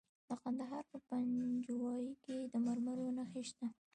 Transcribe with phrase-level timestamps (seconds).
[0.27, 3.67] د کندهار په پنجوايي کې د مرمرو نښې شته.